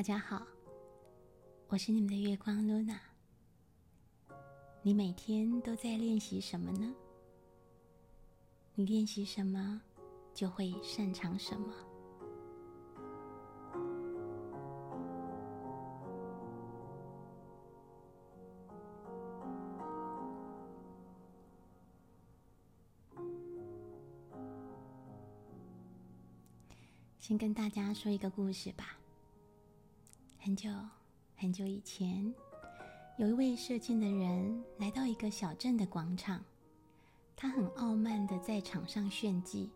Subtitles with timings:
[0.00, 0.46] 大家好，
[1.68, 2.98] 我是你们的月光露娜。
[4.80, 6.90] 你每天都在练习什么呢？
[8.74, 9.82] 你练习什么，
[10.32, 11.74] 就会擅长什么。
[27.18, 28.96] 先跟大家说一个故事吧。
[30.42, 30.70] 很久
[31.36, 32.34] 很久以前，
[33.18, 36.42] 有一位射箭的人来到一个小镇的广场，
[37.36, 39.70] 他很傲慢的在场上炫技，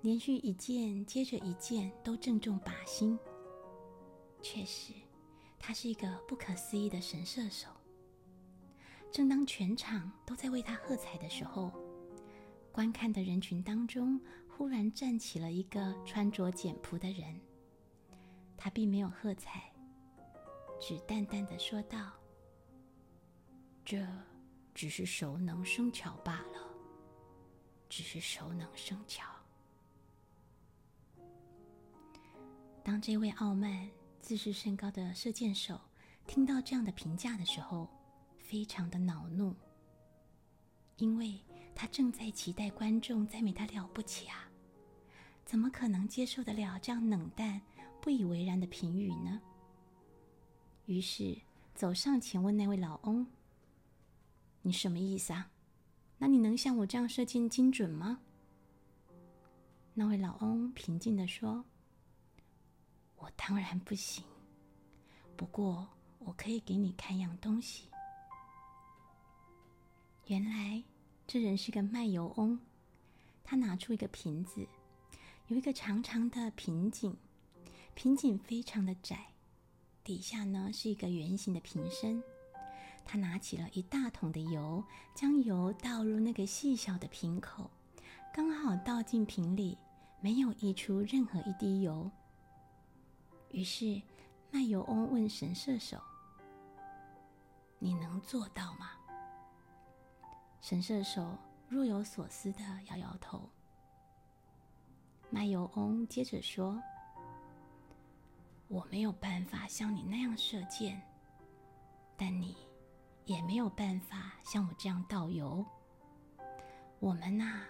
[0.00, 3.18] 连续一箭接着一箭都正中靶心。
[4.40, 4.92] 确实，
[5.58, 7.68] 他是一个不可思议的神射手。
[9.10, 11.72] 正当全场都在为他喝彩的时候，
[12.70, 14.20] 观看的人群当中。
[14.54, 17.40] 忽然站起了一个穿着简朴的人，
[18.64, 19.72] 他并没有喝彩，
[20.80, 22.12] 只淡淡的说道
[23.84, 24.06] ：“这
[24.72, 26.72] 只是熟能生巧罢了，
[27.88, 29.26] 只是熟能生巧。”
[32.84, 33.90] 当这位傲慢、
[34.20, 35.80] 自视甚高的射箭手
[36.28, 37.88] 听到这样的评价的时候，
[38.38, 39.52] 非常的恼怒，
[40.98, 41.40] 因为。
[41.74, 44.46] 他正在期待观众赞美他了不起啊，
[45.42, 47.62] 怎么可能接受得了这样冷淡、
[48.02, 49.40] 不以为然的评语呢？
[50.86, 51.40] 于是
[51.72, 53.24] 走上前问那位老翁
[54.60, 55.48] ：“你什么意思啊？
[56.18, 58.20] 那你能像我这样射箭精准吗？”
[59.94, 61.64] 那位老翁平静地说
[63.16, 64.24] ：“我当然不行，
[65.36, 67.88] 不过我可以给你看样东西。
[70.26, 70.82] 原来。”
[71.24, 72.58] 这人是个卖油翁，
[73.42, 74.66] 他拿出一个瓶子，
[75.46, 77.16] 有一个长长的瓶颈，
[77.94, 79.32] 瓶颈非常的窄，
[80.02, 82.22] 底下呢是一个圆形的瓶身。
[83.04, 84.82] 他拿起了一大桶的油，
[85.14, 87.70] 将油倒入那个细小的瓶口，
[88.32, 89.76] 刚好倒进瓶里，
[90.20, 92.10] 没有溢出任何一滴油。
[93.50, 94.00] 于是
[94.50, 96.00] 卖油翁问神射手
[97.78, 98.92] ：“你能做到吗？”
[100.62, 101.36] 神射手
[101.68, 103.50] 若有所思的摇摇头。
[105.28, 106.80] 卖油翁接着说
[108.72, 110.98] ：“我没有办法像你那样射箭，
[112.16, 112.56] 但你
[113.26, 115.62] 也没有办法像我这样倒油。
[116.98, 117.66] 我们呐，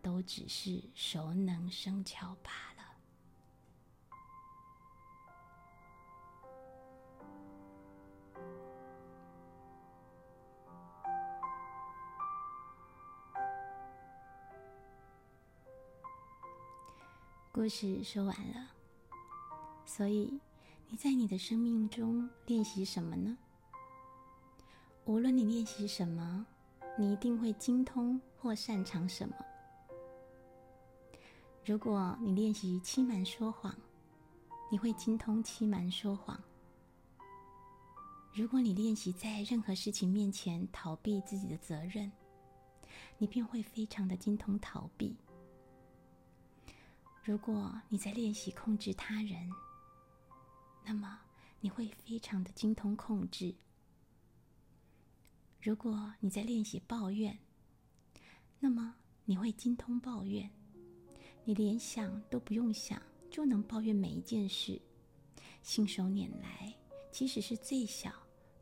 [0.00, 2.84] 都只是熟能生巧罢了。”
[17.50, 18.68] 故事说完了，
[20.00, 20.32] 所以
[20.88, 23.36] 你在你的生命中练习什么呢？
[25.04, 26.46] 无论你练习什么，
[26.98, 29.36] 你一定会精通或擅长什么。
[31.66, 33.76] 如果你练习欺瞒说谎，
[34.72, 36.34] 你会精通欺瞒说谎；
[38.32, 42.10] 如果你练习在任何事情面前逃避自己的责任，
[43.18, 45.14] 你便会非常的精通逃避。
[47.22, 49.46] 如果你在练习控制他人，
[50.84, 51.20] 那么
[51.60, 53.54] 你会非常的精通控制；
[55.60, 57.38] 如果你在练习抱怨，
[58.58, 60.50] 那么你会精通抱怨。
[61.44, 64.80] 你连想都不用想，就能抱怨每一件事，
[65.62, 66.74] 信手拈来。
[67.10, 68.12] 即使是最小、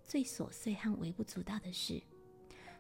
[0.05, 2.03] 最琐碎和微不足道的事，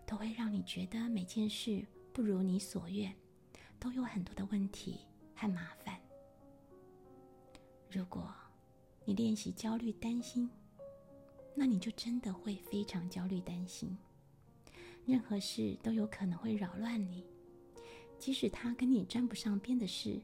[0.06, 3.15] 都会让你觉得每件事不如你所愿，
[3.78, 5.01] 都有很多的问题。
[5.41, 5.97] 和麻烦。
[7.89, 8.34] 如果
[9.09, 10.47] 你练习焦虑、担心，
[11.55, 13.97] 那你就真的会非常焦虑、担心。
[15.07, 17.25] 任何事都有可能会扰乱你，
[18.19, 20.21] 即使它跟你沾不上边的事，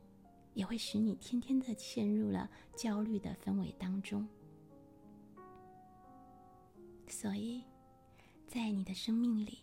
[0.52, 4.28] 也会使你天天的陷入了焦虑的氛围当中。
[7.08, 7.64] 所以，
[8.46, 9.60] 在你的生命里，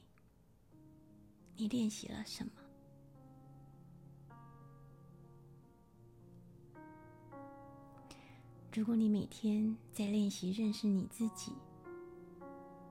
[1.56, 2.61] 你练习了什么？
[8.74, 11.52] 如果你每天在练习认识你自己，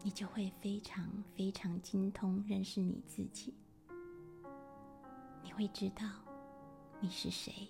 [0.03, 3.55] 你就会非常非常精通认识你自己。
[5.43, 6.05] 你会知道
[7.01, 7.67] 你是谁。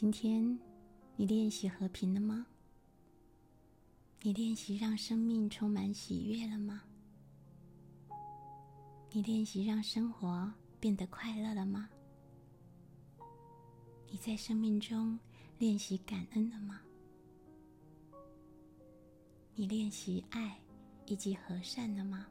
[0.00, 0.56] 今天，
[1.16, 2.46] 你练习和平了吗？
[4.22, 6.84] 你练习让生命充满喜悦了吗？
[9.10, 11.90] 你练习让生活变得快乐了吗？
[14.08, 15.18] 你在生命中
[15.58, 16.80] 练习感恩了吗？
[19.56, 20.56] 你练习爱
[21.06, 22.24] 以及和善了吗？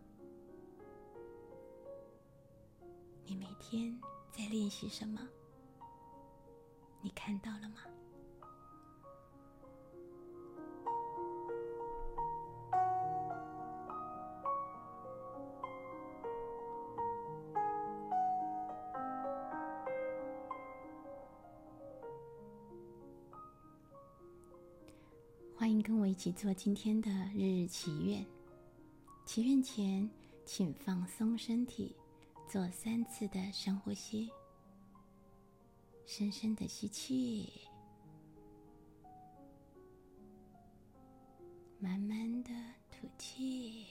[3.26, 3.94] 你每天
[4.32, 5.20] 在练习什么？
[7.08, 7.78] 你看到了吗？
[25.56, 28.26] 欢迎跟我一起做今天的日日祈愿。
[29.26, 30.10] 祈愿前，
[30.44, 31.96] 请放松身体，
[32.50, 34.30] 做三次的深呼吸。
[36.10, 37.68] 深深的吸气，
[41.80, 42.50] 慢慢的
[42.90, 43.86] 吐气。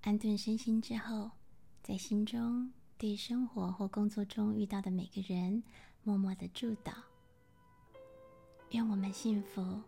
[0.00, 1.32] 安顿身心之后，
[1.82, 5.64] 在心中对生活或工作中遇到的每个人，
[6.04, 6.94] 默默的祝祷。
[8.70, 9.80] 愿我们幸福，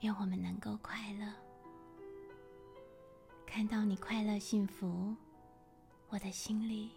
[0.00, 1.26] 愿我们能够快乐。
[3.44, 5.14] 看到你快乐幸福，
[6.08, 6.90] 我的心里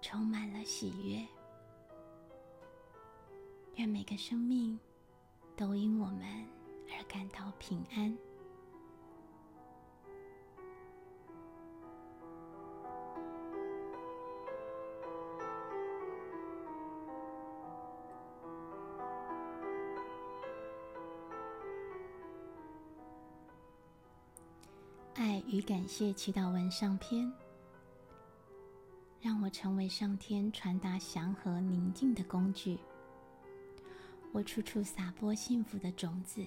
[0.00, 1.26] 充满了喜悦。
[3.74, 4.78] 愿每个生命
[5.56, 6.46] 都因我们
[6.96, 8.16] 而感到平安。
[25.14, 27.32] 爱与感谢祈祷文上篇，
[29.20, 32.76] 让我成为上天传达祥和宁静的工具。
[34.32, 36.44] 我处处撒播幸福的种子。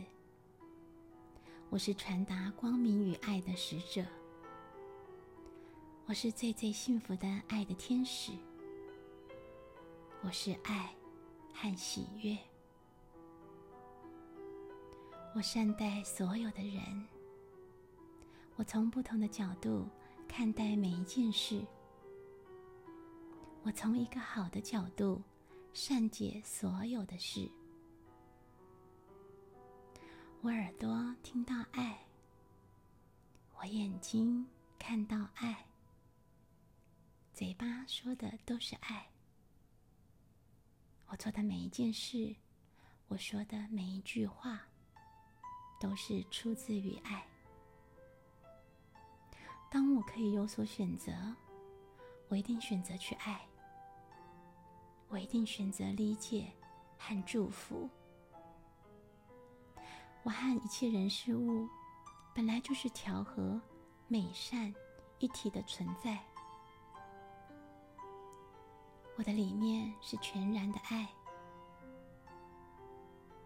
[1.69, 4.05] 我是传达光明与爱的使者。
[6.05, 8.33] 我是最最幸福的爱的天使。
[10.21, 10.93] 我是爱
[11.53, 12.37] 和喜悦。
[15.33, 17.16] 我善待所有的人。
[18.57, 19.87] 我从不同的角度
[20.27, 21.63] 看待每一件事。
[23.61, 25.21] 我从一个好的角度
[25.73, 27.47] 善解所有的事。
[30.41, 32.03] 我耳朵听到爱，
[33.59, 34.43] 我眼睛
[34.79, 35.63] 看到爱，
[37.33, 39.07] 嘴巴说的都是爱。
[41.09, 42.35] 我做的每一件事，
[43.07, 44.67] 我说的每一句话，
[45.79, 47.23] 都是出自于爱。
[49.69, 51.11] 当我可以有所选择，
[52.29, 53.41] 我一定选择去爱。
[55.09, 56.51] 我一定选择理解
[56.97, 57.89] 和祝福。
[60.23, 61.67] 我和一切人事物
[62.35, 63.59] 本来就是调和、
[64.07, 64.73] 美善
[65.19, 66.21] 一体的存在。
[69.15, 71.07] 我的里面是全然的爱、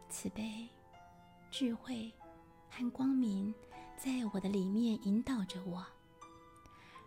[0.09, 0.67] 慈悲、
[1.51, 2.11] 智慧
[2.69, 3.53] 和光明，
[3.95, 5.85] 在我的里面引导着我。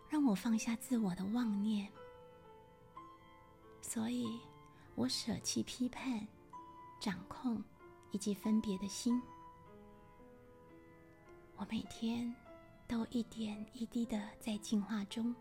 [0.07, 1.91] 让我放下自我的妄念，
[3.81, 4.39] 所以
[4.95, 6.25] 我舍弃批判、
[6.99, 7.61] 掌控
[8.11, 9.21] 以及分别的心。
[11.57, 12.33] 我每天
[12.87, 15.35] 都一点一滴的在进化中。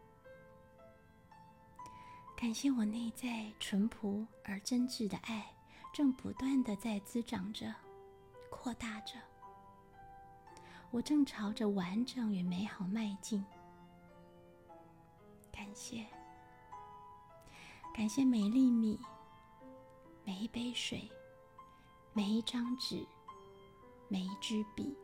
[2.37, 5.55] 感谢我内在淳朴而真挚的爱，
[5.93, 7.73] 正不断的在滋长着、
[8.51, 9.15] 扩大着。
[10.91, 13.45] 我正朝着完整与美好迈进。
[15.55, 16.05] 感谢，
[17.95, 18.99] 感谢每粒米、
[20.25, 21.09] 每一杯水、
[22.13, 23.07] 每一张纸、
[24.09, 24.97] 每一支笔，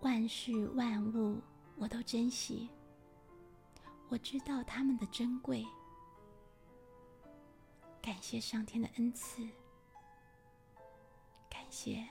[0.00, 1.40] 万事万物
[1.76, 2.68] 我都珍惜。
[4.08, 5.64] 我知道他们的珍贵。
[8.02, 9.48] 感谢上天的恩赐，
[11.48, 12.04] 感谢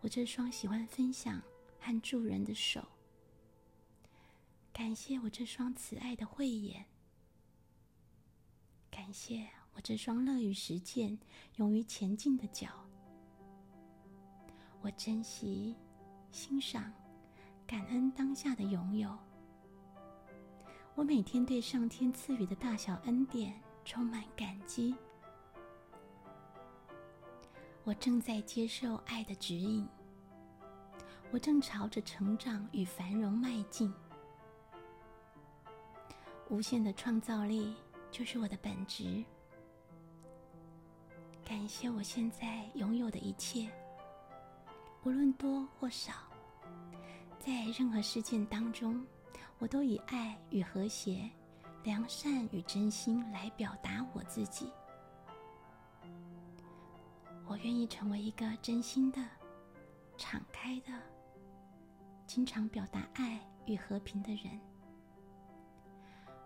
[0.00, 1.40] 我这双喜欢分享
[1.78, 2.82] 和助人的手。
[4.78, 6.86] 感谢我这双慈爱的慧眼，
[8.88, 9.44] 感谢
[9.74, 11.18] 我这双乐于实践、
[11.56, 12.68] 勇于前进的脚。
[14.80, 15.74] 我珍惜、
[16.30, 16.92] 欣赏、
[17.66, 19.18] 感恩当下的拥有。
[20.94, 24.94] 我每天对上天赐予的大小恩典充满感激。
[27.82, 29.84] 我正在接受爱的指引。
[31.32, 33.92] 我正朝着成长与繁荣迈进。
[36.50, 37.74] 无限的创造力
[38.10, 39.22] 就是我的本质。
[41.44, 43.70] 感谢我现在拥有的一切，
[45.04, 46.12] 无论多或少，
[47.38, 49.06] 在任何事件当中，
[49.58, 51.30] 我都以爱与和谐、
[51.84, 54.72] 良善与真心来表达我自己。
[57.46, 59.22] 我愿意成为一个真心的、
[60.16, 60.92] 敞开的、
[62.26, 64.58] 经常表达爱与和平的人。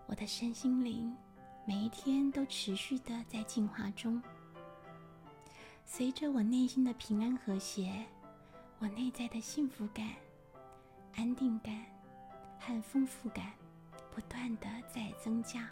[0.06, 1.16] 我的身心灵
[1.64, 4.22] 每一天都持续的在进化中，
[5.84, 8.04] 随着我内心的平安和谐，
[8.78, 10.06] 我内在的幸福感、
[11.14, 11.84] 安定感
[12.58, 13.52] 和丰富感
[14.14, 15.68] 不断的在增加。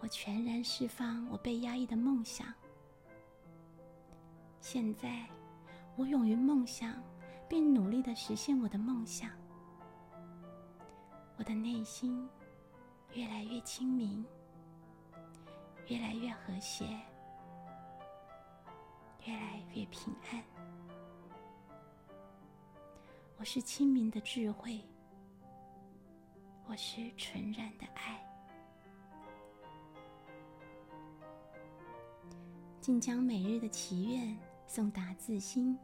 [0.00, 2.46] 我全然释放我被压抑的梦想。
[4.60, 5.26] 现在，
[5.96, 7.02] 我勇于梦想，
[7.48, 9.30] 并努力的实现我的梦想。
[11.38, 12.28] 我的内心
[13.12, 14.24] 越来越清明，
[15.88, 16.84] 越来越和谐，
[19.26, 20.42] 越来越平安。
[23.36, 24.82] 我是清明的智慧，
[26.64, 28.22] 我是纯然的爱。
[32.80, 34.34] 竟将每日的祈愿
[34.66, 35.78] 送达自心、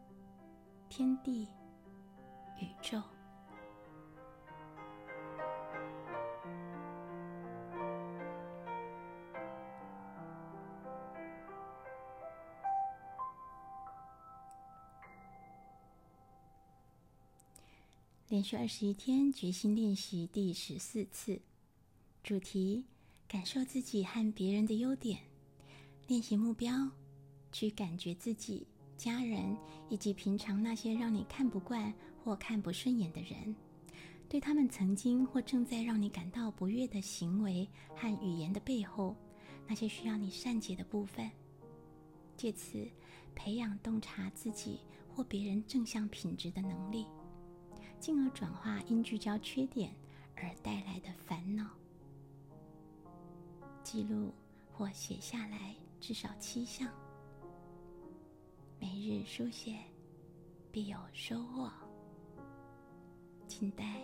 [0.88, 1.47] 天地、
[2.59, 3.02] 宇宙。
[18.32, 21.38] 连续二十一天决心练习第十四次，
[22.22, 22.82] 主题：
[23.28, 25.18] 感受自己和别人的优点。
[26.06, 26.72] 练习目标：
[27.52, 29.54] 去感觉自己、家人
[29.90, 31.92] 以及平常那些让你看不惯
[32.24, 33.54] 或看不顺眼的人，
[34.30, 39.14] 对他们曾经或正在让你感到不悦的行为和语言的背后，
[39.68, 41.30] 那些需要你善解的部分，
[42.34, 42.88] 借此
[43.34, 47.06] 培养洞察自己或别人正向品质的能力。
[48.02, 49.94] 进而转化因聚焦缺点
[50.35, 51.71] 而带来的烦恼。
[53.85, 54.35] 记录
[54.73, 56.92] 或写下来至少七项，
[58.80, 59.78] 每日书写
[60.73, 61.71] 必有收获。
[63.47, 64.00] 请待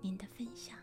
[0.00, 0.76] 您的分享。